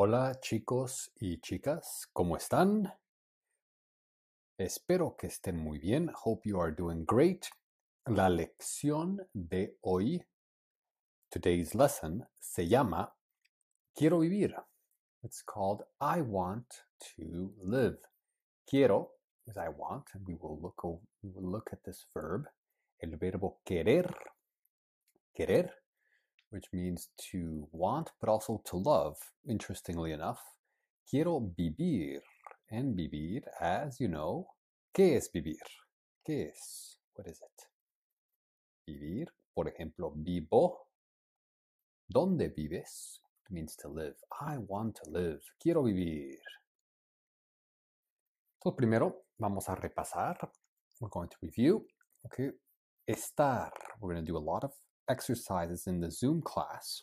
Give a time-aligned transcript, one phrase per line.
[0.00, 2.94] Hola chicos y chicas, ¿cómo están?
[4.56, 6.08] Espero que estén muy bien.
[6.22, 7.46] Hope you are doing great.
[8.06, 10.24] La lección de hoy,
[11.30, 13.12] today's lesson, se llama
[13.92, 14.54] Quiero vivir.
[15.24, 16.68] It's called I want
[17.16, 17.98] to live.
[18.70, 19.14] Quiero
[19.48, 22.46] is I want, and we will look we will look at this verb,
[23.02, 24.14] el verbo querer,
[25.34, 25.72] querer,
[26.50, 29.16] which means to want but also to love.
[29.48, 30.40] Interestingly enough,
[31.10, 32.20] quiero vivir,
[32.70, 34.46] and vivir, as you know,
[34.94, 35.62] ¿qué es vivir?
[36.26, 36.98] ¿Qué es?
[37.14, 37.66] What is it?
[38.86, 40.86] Vivir, por ejemplo, vivo.
[42.10, 43.20] ¿Dónde vives?
[43.44, 44.16] It means to live.
[44.40, 45.40] I want to live.
[45.60, 46.38] Quiero vivir.
[48.58, 50.38] Entonces, primero vamos a repasar.
[51.00, 51.86] We're going to review.
[52.26, 52.50] Okay.
[53.06, 53.70] Estar.
[54.00, 54.72] We're going to do a lot of
[55.08, 57.02] exercises in the Zoom class.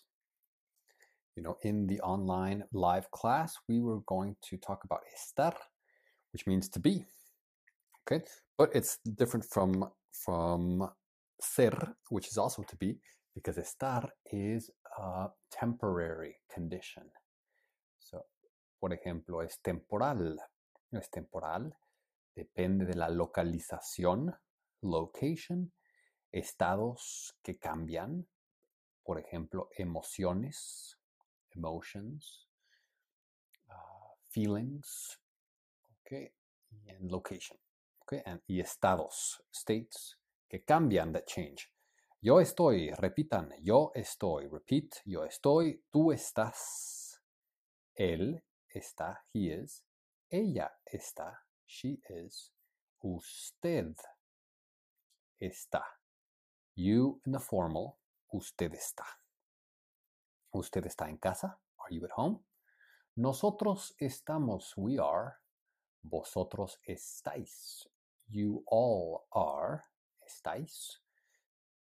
[1.36, 5.54] You know, in the online live class, we were going to talk about estar,
[6.32, 7.06] which means to be.
[8.08, 8.24] Okay.
[8.58, 9.90] But it's different from
[10.24, 10.90] from
[11.42, 12.98] ser, which is also to be,
[13.34, 17.04] because estar is a temporary condition.
[18.00, 18.26] So,
[18.80, 20.38] por ejemplo, es temporal.
[20.94, 21.72] Es temporal.
[22.36, 24.34] Depende de la localización,
[24.82, 25.72] location,
[26.36, 28.28] estados que cambian.
[29.04, 30.98] Por ejemplo, emociones,
[31.52, 32.48] emotions,
[33.70, 35.20] uh, feelings,
[36.02, 36.34] okay,
[36.88, 37.58] and location,
[38.02, 40.18] okay, and, y estados, states
[40.50, 41.72] que cambian, that change.
[42.20, 47.22] Yo estoy, repitan, yo estoy, repeat, yo estoy, tú estás,
[47.94, 49.84] él está, he is,
[50.30, 52.52] ella está, she is,
[53.04, 53.96] usted
[55.40, 55.86] está.
[56.76, 57.98] You in the formal,
[58.34, 59.06] usted está.
[60.54, 62.40] Usted está en casa, are you at home?
[63.18, 65.38] Nosotros estamos, we are.
[66.04, 67.88] Vosotros estáis,
[68.30, 69.84] you all are,
[70.28, 70.98] estáis.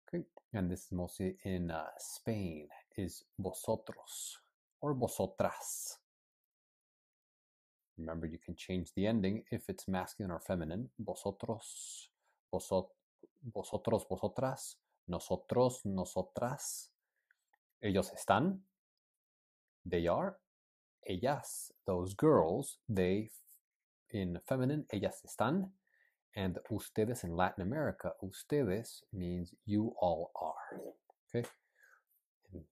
[0.08, 0.26] Okay.
[0.54, 2.68] And this is mostly in uh, Spain,
[2.98, 4.40] is vosotros
[4.82, 5.98] or vosotras.
[7.98, 10.90] Remember, you can change the ending if it's masculine or feminine.
[11.00, 12.10] Vosotros,
[12.52, 12.88] vosot,
[13.42, 16.92] vosotros, vosotras, nosotros, nosotras.
[17.82, 18.60] Ellos están.
[19.86, 20.38] They are.
[21.08, 23.32] Ellas, those girls, they
[24.14, 25.72] in feminine, ellas están.
[26.36, 30.94] And ustedes in Latin America, ustedes means you all are.
[31.36, 31.48] Okay?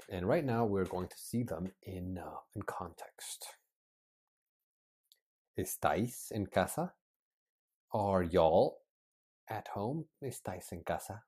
[0.09, 3.47] And, right now we're going to see them in, uh, in context.
[5.57, 6.93] ¿Estáis en casa?
[7.93, 8.79] Are y'all
[9.49, 10.05] at home?
[10.21, 11.25] ¿Estáis en casa?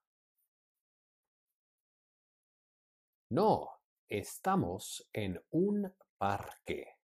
[3.29, 3.69] No,
[4.09, 6.97] estamos en un parque.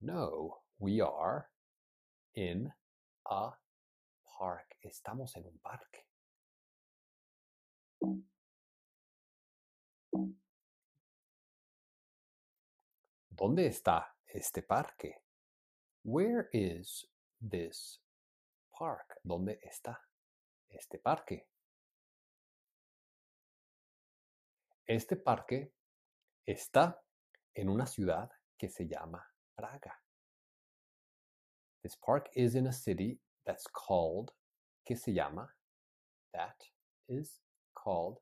[0.00, 1.48] No, we are
[2.34, 2.72] in
[3.24, 3.58] a
[4.38, 4.76] park.
[4.82, 6.06] Estamos en un parque.
[13.30, 15.22] ¿Dónde está este parque?
[16.04, 17.06] Where is
[17.40, 18.00] this
[18.70, 19.18] park?
[19.24, 20.05] ¿Dónde está
[20.70, 21.48] este parque?
[24.86, 25.72] Este parque
[26.46, 27.02] está
[27.54, 29.26] en una ciudad que se llama
[29.56, 30.00] Praga.
[31.82, 34.32] This park is in a city that's called,
[34.84, 35.48] que se llama,
[36.32, 36.56] that
[37.08, 37.40] is
[37.74, 38.18] called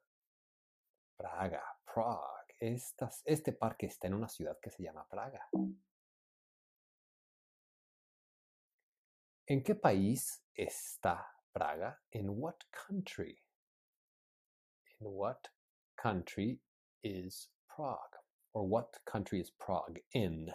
[1.18, 2.54] Praga, Prague.
[2.60, 5.48] Estas, este parque está en una ciudad que se llama Praga.
[9.46, 11.96] ¿En qué país está Praga?
[12.12, 13.36] In what country?
[15.00, 15.48] In what
[16.00, 16.58] country
[17.02, 18.16] is Prague?
[18.52, 20.50] Or what country is Prague in?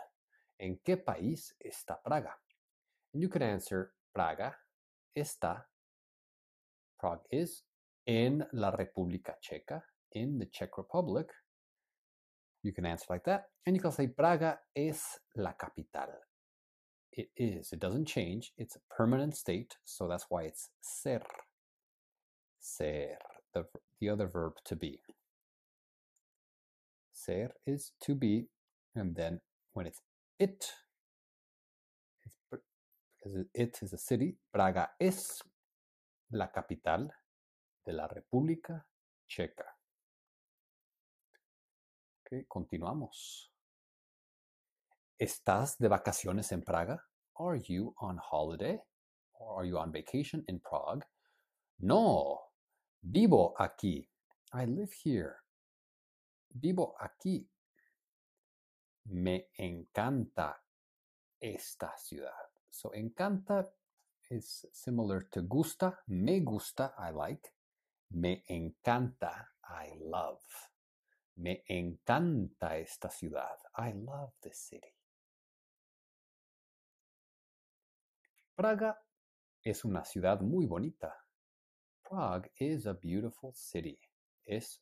[0.60, 2.34] ¿En qué país está Praga?
[3.14, 4.54] And you could answer Praga
[5.18, 5.66] está,
[7.00, 7.64] Prague is,
[8.06, 9.82] in la República Checa,
[10.14, 11.28] in the Czech Republic.
[12.64, 13.46] You can answer like that.
[13.66, 16.10] And you can say Praga es la capital.
[17.14, 17.74] It is.
[17.74, 18.54] It doesn't change.
[18.58, 21.22] It's a permanent state, so that's why it's ser.
[22.60, 23.18] Ser,
[23.54, 23.66] the,
[24.00, 25.02] the other verb to be.
[27.14, 28.48] Ser is to be,
[28.96, 29.42] and then
[29.74, 30.02] when it's
[30.40, 30.72] it,
[32.24, 32.36] it's,
[33.18, 35.42] because it is a city, Praga es
[36.32, 37.10] la capital
[37.86, 38.84] de la República
[39.30, 39.66] Checa.
[42.26, 43.49] Okay, continuamos.
[45.20, 47.04] ¿Estás de vacaciones en Praga?
[47.36, 48.80] Are you on holiday?
[49.34, 51.04] Or are you on vacation in Prague?
[51.82, 52.40] No,
[53.02, 54.08] vivo aquí.
[54.54, 55.36] I live here.
[56.50, 57.46] Vivo aquí.
[59.08, 60.56] Me encanta
[61.38, 62.48] esta ciudad.
[62.70, 63.68] So encanta
[64.30, 65.98] is similar to gusta.
[66.08, 67.52] Me gusta, I like.
[68.12, 70.40] Me encanta, I love.
[71.36, 73.58] Me encanta esta ciudad.
[73.76, 74.99] I love this city.
[78.60, 78.94] Praga
[79.64, 81.16] es una ciudad muy bonita.
[82.04, 83.98] Prague is a beautiful city.
[84.46, 84.82] Es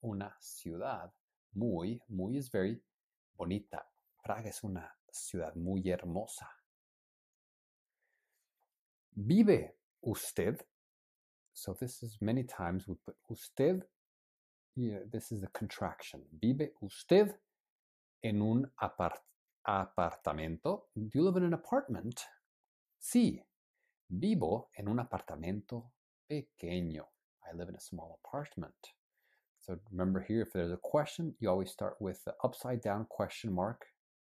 [0.00, 1.12] una ciudad
[1.52, 2.80] muy, muy is very
[3.36, 3.84] bonita.
[4.22, 6.46] Praga es una ciudad muy hermosa.
[9.16, 10.64] Vive usted.
[11.52, 13.82] So this is many times we put usted.
[14.76, 16.22] Yeah, this is a contraction.
[16.40, 17.34] Vive usted
[18.22, 19.18] en un apart
[19.66, 20.84] apartamento.
[20.94, 22.24] Do you live in an apartment?
[22.98, 23.42] Sí.
[24.08, 25.92] Vivo en un apartamento
[26.28, 27.06] pequeño.
[27.42, 28.94] I live in a small apartment.
[29.58, 33.52] So remember here, if there's a question, you always start with the upside down question
[33.52, 33.84] mark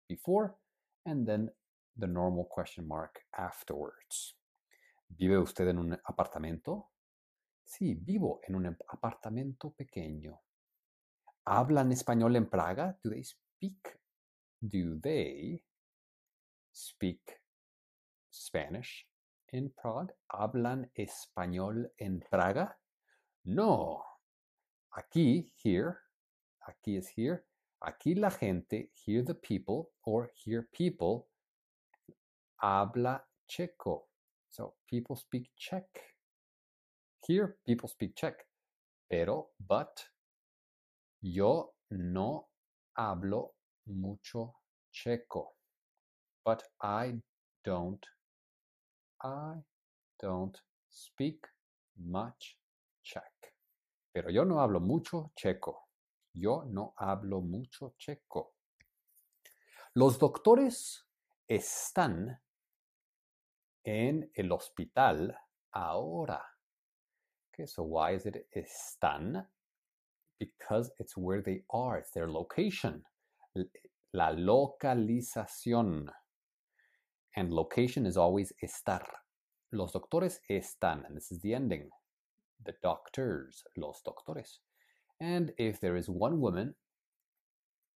[0.10, 0.57] before
[1.06, 1.50] and then
[1.98, 4.36] the normal question mark afterwards.
[5.18, 6.89] ¿Vive usted en un apartamento?
[7.65, 10.39] Sí, vivo en un apartamento pequeño.
[11.45, 12.98] ¿Hablan español en Praga?
[13.04, 13.98] Do they speak?
[14.62, 15.63] Do they
[16.72, 17.38] speak
[18.31, 19.05] Spanish
[19.51, 20.13] in Prague?
[20.31, 22.77] ¿Hablan español en Praga?
[23.45, 24.03] No.
[24.91, 25.97] Aquí, here,
[26.67, 27.45] aquí es here.
[27.81, 31.27] Aquí la gente, here the people, or here people,
[32.61, 34.07] habla checo.
[34.49, 35.87] So people speak Czech.
[37.25, 38.45] Here people speak Czech.
[39.09, 40.09] Pero, but,
[41.21, 42.47] yo no
[42.97, 43.53] hablo
[43.87, 44.53] mucho
[44.93, 45.55] checo.
[46.43, 47.13] But I
[47.63, 48.05] don't,
[49.21, 49.63] I
[50.21, 50.57] don't
[50.89, 51.45] speak
[51.98, 52.57] much
[53.04, 53.54] Czech.
[54.13, 55.89] Pero yo no hablo mucho checo.
[56.33, 58.54] Yo no hablo mucho checo.
[59.95, 61.06] Los doctores
[61.48, 62.39] están
[63.83, 65.36] en el hospital
[65.72, 66.42] ahora.
[67.51, 69.48] Okay, so why is it están?
[70.39, 73.04] Because it's where they are, it's their location.
[74.13, 76.10] La localización.
[77.39, 79.01] And location is always estar.
[79.71, 81.89] Los doctores están, and this is the ending.
[82.65, 84.59] The doctors, los doctores.
[85.21, 86.75] And if there is one woman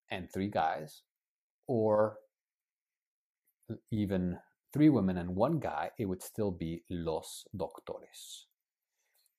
[0.09, 1.01] and three guys,
[1.67, 2.19] or
[3.91, 4.37] even
[4.71, 8.45] three women and one guy, it would still be los doctores.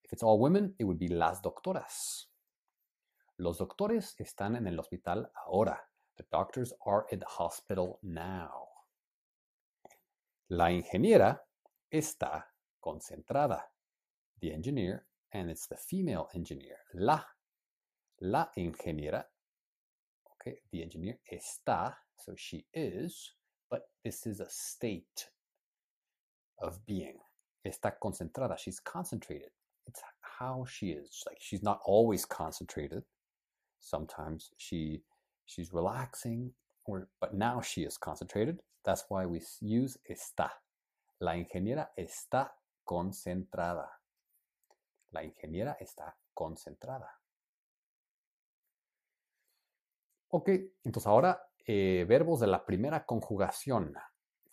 [0.05, 2.27] If it's all women, it would be las doctoras.
[3.39, 5.79] Los doctores están en el hospital ahora.
[6.19, 8.74] The doctors are in the hospital now.
[10.51, 11.41] La ingeniera
[11.93, 12.45] está
[12.81, 13.63] concentrada.
[14.41, 16.77] The engineer, and it's the female engineer.
[16.95, 17.23] La.
[18.21, 19.25] La ingeniera.
[20.33, 23.35] Okay, the engineer está, so she is
[23.75, 25.27] but this is a state
[26.63, 27.19] of being.
[27.67, 28.57] Está concentrada.
[28.57, 29.51] She's concentrated.
[29.89, 30.01] It's
[30.39, 31.25] how she is.
[31.27, 33.03] Like she's not always concentrated.
[33.81, 35.03] Sometimes she
[35.47, 36.53] she's relaxing,
[37.21, 38.61] but now she is concentrated.
[38.85, 40.51] That's why we use está.
[41.21, 42.53] La ingeniera está
[42.85, 43.89] concentrada.
[45.13, 47.09] La ingeniera está concentrada.
[50.31, 50.49] Ok,
[50.83, 53.95] entonces ahora eh, verbos de la primera conjugación.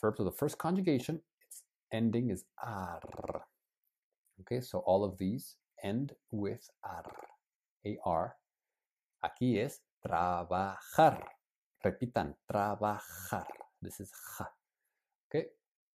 [0.02, 3.48] Verbs of the first conjugation, its ending is ar.
[4.42, 7.12] Okay, so all of these end with ar.
[7.84, 8.38] A-R.
[9.22, 11.41] Aquí es trabajar.
[11.84, 13.48] Repitan, trabajar.
[13.82, 14.46] This is ja.
[15.28, 15.48] Okay,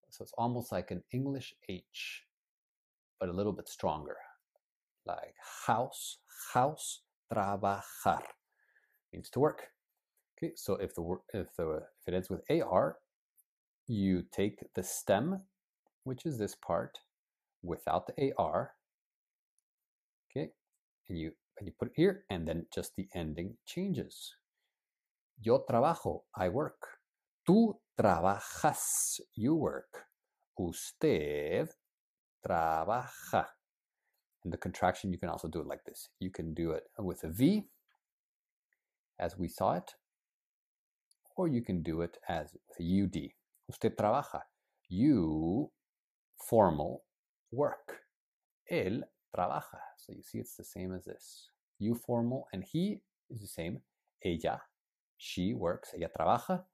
[0.09, 2.25] so it's almost like an English H,
[3.19, 4.17] but a little bit stronger.
[5.05, 6.17] Like house,
[6.53, 8.21] house, trabajar.
[9.13, 9.67] Means to work.
[10.37, 11.03] Okay, so if the
[11.33, 12.97] if the if it ends with AR,
[13.87, 15.41] you take the stem,
[16.03, 16.99] which is this part,
[17.63, 18.75] without the AR.
[20.29, 20.51] Okay,
[21.07, 24.35] and you and you put it here, and then just the ending changes.
[25.39, 26.99] Yo trabajo, I work.
[27.47, 30.05] Tú trabajas, you work.
[30.57, 31.69] Usted
[32.45, 33.45] trabaja.
[34.43, 36.09] And the contraction, you can also do it like this.
[36.19, 37.67] You can do it with a V,
[39.19, 39.93] as we saw it,
[41.35, 43.31] or you can do it as a UD.
[43.69, 44.41] Usted trabaja.
[44.89, 45.69] You,
[46.49, 47.03] formal,
[47.51, 48.01] work.
[48.71, 49.03] Él
[49.35, 49.79] trabaja.
[49.97, 51.49] So you see it's the same as this.
[51.77, 53.81] You, formal, and he is the same.
[54.25, 54.61] Ella,
[55.17, 55.93] she works.
[55.93, 56.65] Ella trabaja.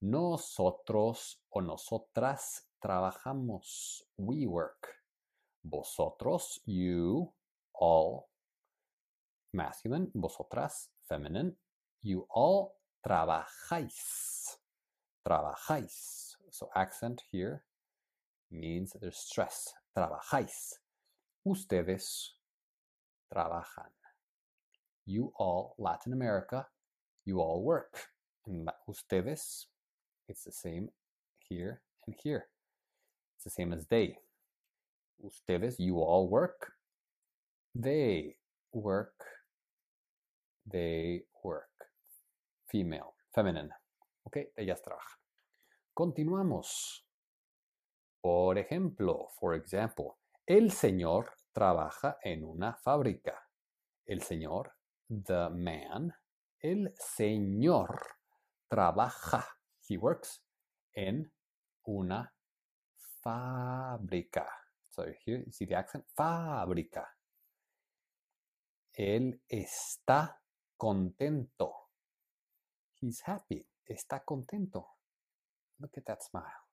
[0.00, 4.02] Nosotros o nosotras trabajamos.
[4.16, 4.88] We work.
[5.62, 7.32] Vosotros, you,
[7.72, 8.28] all,
[9.52, 10.10] masculine.
[10.14, 11.56] Vosotras, feminine.
[12.02, 12.74] You all
[13.06, 14.58] trabajáis.
[15.24, 16.34] trabajáis.
[16.50, 17.64] So accent here
[18.50, 19.72] means there's stress.
[19.96, 20.80] Trabajáis.
[21.46, 22.34] Ustedes
[23.32, 23.90] trabajan.
[25.06, 26.66] You all, Latin America,
[27.24, 28.08] you all work.
[28.46, 29.66] And ustedes,
[30.28, 30.88] it's the same
[31.48, 32.46] here and here.
[33.36, 34.18] It's the same as they.
[35.24, 36.72] Ustedes, you all work.
[37.74, 38.36] They
[38.72, 39.14] work.
[40.70, 41.68] They work.
[42.70, 43.70] Female, feminine.
[44.24, 45.18] Ok, ellas trabajan.
[45.94, 47.04] Continuamos.
[48.20, 53.48] Por ejemplo, for example, el señor trabaja en una fábrica.
[54.06, 54.72] El señor,
[55.08, 56.14] the man,
[56.62, 58.00] el señor
[58.68, 59.46] trabaja,
[59.88, 60.42] he works,
[60.94, 61.32] en
[61.84, 62.32] una
[63.22, 64.48] fábrica.
[64.88, 67.08] So here you see the accent, fábrica.
[68.92, 70.40] Él está
[70.76, 71.72] contento.
[73.00, 73.66] He's happy.
[73.84, 74.86] Está contento.
[75.78, 76.68] Look at that smile.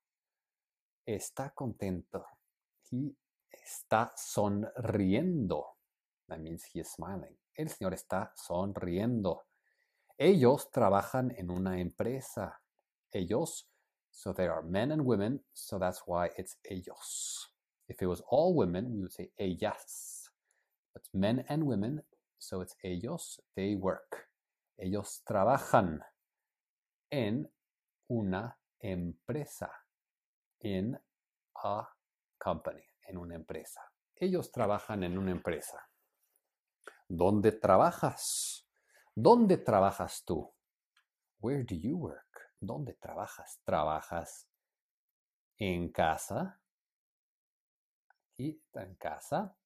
[1.04, 2.24] Está contento.
[2.90, 3.16] He
[3.50, 5.78] está sonriendo.
[6.28, 7.36] That means he is smiling.
[7.54, 9.49] El señor está sonriendo.
[10.20, 12.60] Ellos trabajan en una empresa.
[13.10, 13.70] Ellos,
[14.10, 17.48] so there are men and women, so that's why it's ellos.
[17.88, 20.28] If it was all women, we would say ellas.
[20.92, 22.02] But men and women,
[22.38, 24.28] so it's ellos, they work.
[24.78, 26.00] Ellos trabajan
[27.10, 27.48] en
[28.10, 29.70] una empresa.
[30.60, 30.98] In
[31.64, 31.88] a
[32.38, 33.80] company, en una empresa.
[34.14, 35.80] Ellos trabajan en una empresa.
[37.08, 38.69] ¿Dónde trabajas?
[39.14, 40.52] ¿Dónde trabajas tú?
[41.40, 42.52] Where do you work?
[42.60, 43.60] ¿Dónde trabajas?
[43.64, 44.48] ¿Trabajas
[45.56, 46.60] en casa?
[48.08, 49.56] Aquí, en casa.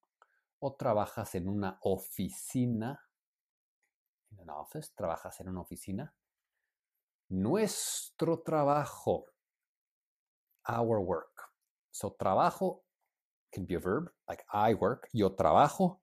[0.60, 3.00] ¿O trabajas en una oficina?
[4.30, 4.92] En an office.
[4.94, 6.14] ¿Trabajas en una oficina?
[7.28, 9.26] Nuestro trabajo.
[10.66, 11.52] Our work.
[11.90, 12.84] So trabajo
[13.54, 16.00] can be a verb, like I work, yo trabajo,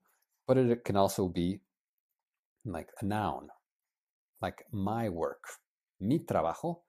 [0.47, 1.61] but it can also be
[2.65, 3.49] like a noun,
[4.41, 5.43] like my work,
[5.99, 6.81] mi trabajo.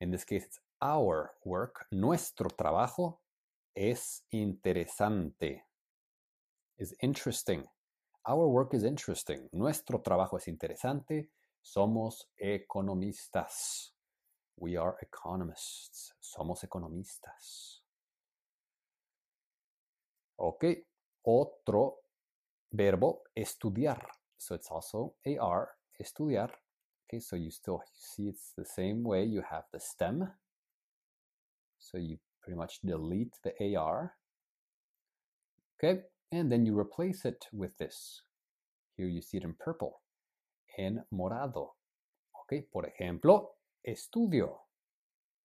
[0.00, 1.86] In this case, it's our work.
[1.90, 3.18] Nuestro trabajo
[3.74, 5.62] es interesante,
[6.78, 7.64] is interesting.
[8.28, 9.48] Our work is interesting.
[9.52, 11.30] Nuestro trabajo es interesante.
[11.62, 13.92] Somos economistas.
[14.56, 16.12] We are economists.
[16.20, 17.82] Somos economistas.
[20.38, 20.64] Ok.
[21.22, 22.00] Otro
[22.70, 24.15] verbo, estudiar.
[24.38, 26.50] So it's also AR, estudiar.
[27.08, 29.24] Okay, so you still see it's the same way.
[29.24, 30.28] You have the stem.
[31.78, 34.14] So you pretty much delete the AR.
[35.78, 36.02] Okay,
[36.32, 38.22] and then you replace it with this.
[38.96, 40.00] Here you see it in purple,
[40.78, 41.74] en morado.
[42.42, 43.48] Okay, por ejemplo,
[43.86, 44.66] estudio.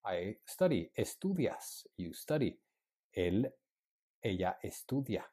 [0.05, 0.89] I study.
[0.97, 1.85] Estudias.
[1.97, 2.57] You study.
[3.15, 3.51] Él,
[4.23, 5.23] ella estudia.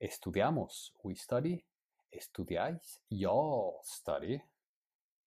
[0.00, 0.92] Estudiamos.
[1.02, 1.64] We study.
[2.14, 2.98] Estudiáis.
[3.10, 4.42] Y'all study.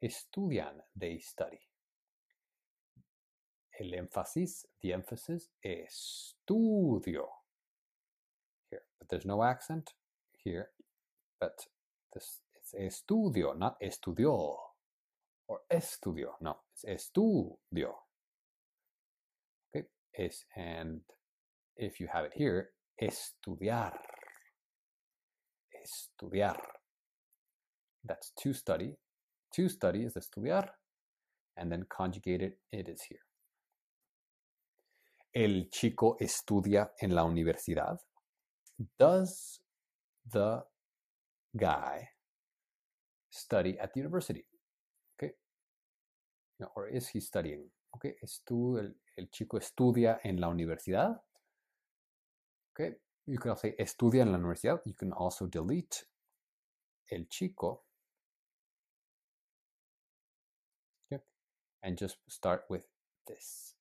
[0.01, 0.81] Estudian.
[0.95, 1.59] They study.
[3.79, 7.27] El énfasis, the emphasis, estudio.
[8.69, 9.93] Here, but there's no accent
[10.43, 10.69] here.
[11.39, 11.67] But
[12.13, 14.55] this it's estudio, not estudió
[15.47, 16.35] or estudio.
[16.41, 17.93] No, it's estudio.
[19.75, 19.85] Okay,
[20.17, 21.01] es and
[21.75, 22.69] if you have it here,
[23.01, 23.93] estudiar.
[25.85, 26.57] Estudiar.
[28.03, 28.95] That's to study.
[29.53, 30.69] To study is estudiar,
[31.57, 33.21] and then conjugated it is here.
[35.33, 37.97] El chico estudia en la universidad.
[38.97, 39.61] Does
[40.31, 40.63] the
[41.55, 42.09] guy
[43.29, 44.45] study at the university?
[45.15, 45.33] Okay.
[46.59, 47.69] No, or is he studying?
[47.95, 48.15] Okay.
[48.23, 51.21] Estu el, el chico estudia en la universidad.
[52.73, 52.95] Okay.
[53.27, 54.81] You can say estudia en la universidad.
[54.85, 56.05] You can also delete
[57.09, 57.83] el chico.
[61.81, 62.83] And just start with
[63.27, 63.75] this.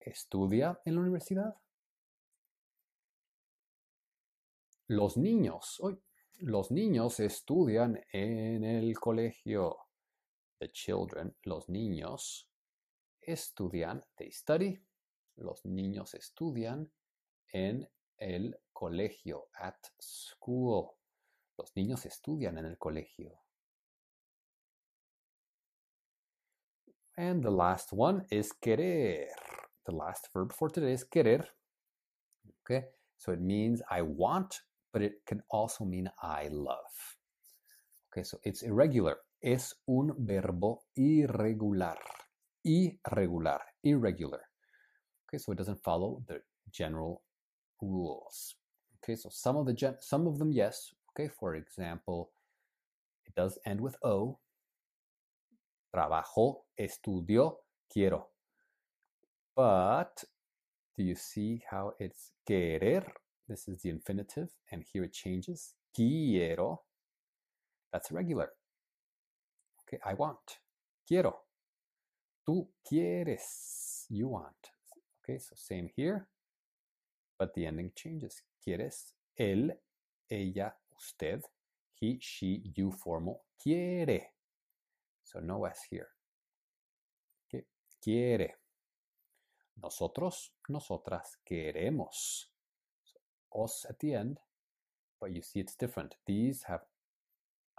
[0.00, 1.56] ¿Estudia en la universidad?
[4.86, 5.80] Los niños,
[6.38, 9.76] los niños estudian en el colegio.
[10.60, 12.48] The children, los niños,
[13.20, 14.80] estudian, they study.
[15.36, 16.92] Los niños estudian
[17.52, 17.88] en
[18.20, 20.90] el colegio, at school.
[21.58, 23.32] Los niños estudian en el colegio.
[27.16, 29.28] And the last one is querer.
[29.84, 31.44] The last verb for today is querer.
[32.62, 32.86] Okay,
[33.18, 34.62] so it means I want,
[34.92, 37.18] but it can also mean I love.
[38.10, 39.16] Okay, so it's irregular.
[39.42, 41.96] Es un verbo irregular.
[42.64, 44.40] irregular, irregular.
[45.28, 47.22] Okay, so it doesn't follow the general
[47.82, 48.54] rules.
[49.02, 50.92] Okay, so some of the gen- some of them yes.
[51.10, 52.30] Okay, for example,
[53.26, 54.38] it does end with o.
[55.94, 57.56] Trabajo, estudio,
[57.92, 58.28] quiero.
[59.56, 60.24] But
[60.96, 63.04] do you see how it's querer?
[63.48, 65.74] This is the infinitive, and here it changes.
[65.94, 66.82] Quiero.
[67.92, 68.50] That's regular.
[69.82, 70.60] Okay, I want.
[71.08, 71.40] Quiero.
[72.46, 74.06] Tú quieres.
[74.08, 74.70] You want.
[75.24, 76.28] Okay, so same here,
[77.40, 78.42] but the ending changes.
[78.62, 79.14] Quieres.
[79.34, 79.72] Él,
[80.28, 81.42] ella, usted,
[81.94, 83.44] he, she, you formal.
[83.58, 84.34] Quiere.
[85.24, 86.08] So no S here.
[87.46, 87.64] Okay,
[88.02, 88.56] quiere.
[89.82, 92.50] Nosotros, nosotras queremos.
[93.04, 93.18] So,
[93.52, 94.38] os at the end,
[95.18, 96.16] but you see it's different.
[96.26, 96.82] These have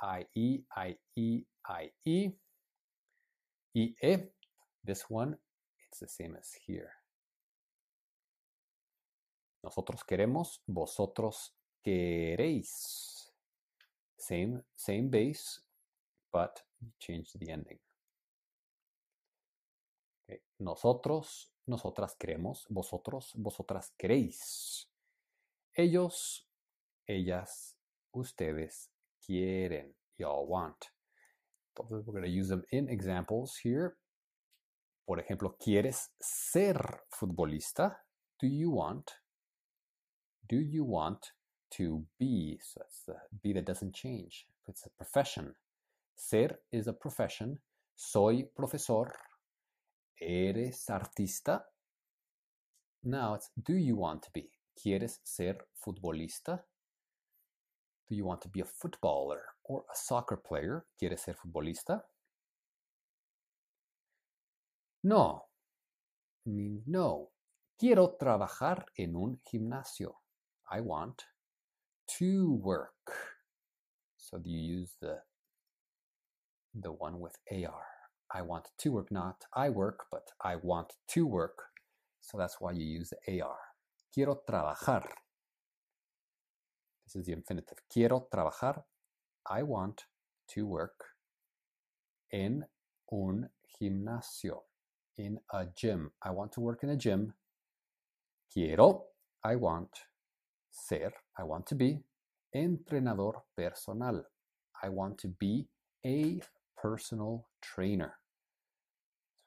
[0.02, 2.32] IE, IE, IE.
[4.84, 5.38] This one,
[5.88, 7.01] it's the same as here.
[9.64, 13.32] Nosotros queremos, vosotros queréis.
[14.18, 15.62] Same, same base,
[16.32, 16.60] but
[17.00, 17.80] change the ending.
[20.60, 24.90] Nosotros, nosotras queremos, vosotros, vosotras queréis.
[25.74, 26.48] Ellos,
[27.08, 27.78] ellas,
[28.12, 28.92] ustedes
[29.26, 30.86] quieren, y'all want.
[31.74, 33.98] Entonces, we're going to use them in examples here.
[35.06, 38.06] Por ejemplo, ¿quieres ser futbolista?
[38.40, 39.21] Do you want?
[40.48, 41.32] Do you want
[41.78, 42.60] to be?
[42.62, 44.46] So that's the be that doesn't change.
[44.68, 45.56] It's a profession.
[46.16, 47.60] Ser is a profession.
[47.96, 49.12] Soy profesor.
[50.20, 51.62] ¿Eres artista?
[53.04, 54.50] Now it's do you want to be?
[54.76, 56.64] ¿Quieres ser futbolista?
[58.10, 60.86] Do you want to be a footballer or a soccer player?
[61.00, 62.04] ¿Quieres ser futbolista?
[65.04, 65.46] No.
[66.46, 67.32] No.
[67.78, 70.21] Quiero trabajar en un gimnasio.
[70.72, 71.26] I want
[72.20, 72.94] to work.
[74.18, 75.20] So you use the
[76.74, 77.86] the one with AR?
[78.34, 81.64] I want to work, not I work, but I want to work.
[82.22, 83.58] So that's why you use the AR.
[84.14, 85.04] Quiero trabajar.
[87.06, 87.80] This is the infinitive.
[87.92, 88.84] Quiero trabajar.
[89.50, 90.06] I want
[90.50, 91.04] to work
[92.32, 92.64] in
[93.12, 94.62] un gimnasio.
[95.18, 96.12] In a gym.
[96.22, 97.34] I want to work in a gym.
[98.54, 99.08] Quiero.
[99.44, 99.90] I want.
[100.72, 101.12] Ser.
[101.38, 102.04] I want to be.
[102.56, 104.24] Entrenador personal.
[104.84, 105.68] I want to be
[106.06, 106.42] a
[106.82, 108.16] personal trainer.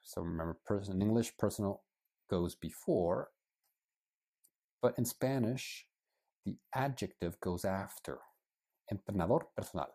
[0.03, 1.83] So remember, person in English, personal
[2.31, 3.31] goes before,
[4.83, 5.87] but in Spanish,
[6.45, 8.19] the adjective goes after.
[8.93, 9.89] Entrenador personal.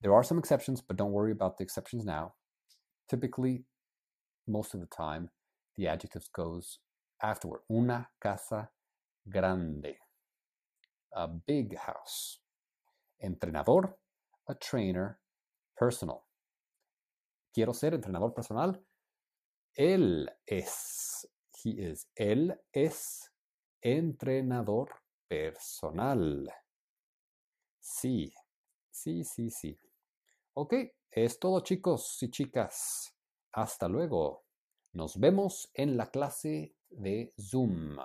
[0.00, 2.34] There are some exceptions, but don't worry about the exceptions now.
[3.08, 3.64] Typically,
[4.48, 5.30] most of the time,
[5.76, 6.78] the adjective goes
[7.22, 7.60] afterward.
[7.70, 8.70] Una casa
[9.28, 10.01] grande.
[11.14, 12.42] A big house.
[13.18, 13.98] Entrenador,
[14.46, 15.18] a trainer,
[15.78, 16.22] personal.
[17.52, 18.84] Quiero ser entrenador personal.
[19.74, 21.28] Él es.
[21.62, 22.08] He is.
[22.14, 23.30] Él es
[23.80, 24.90] entrenador
[25.28, 26.50] personal.
[27.80, 28.32] Sí,
[28.90, 29.78] sí, sí, sí.
[30.54, 30.74] Ok,
[31.10, 33.14] es todo chicos y chicas.
[33.52, 34.44] Hasta luego.
[34.92, 37.98] Nos vemos en la clase de Zoom.